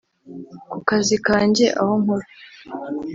[0.69, 2.27] ku kazi kanjye aho nkora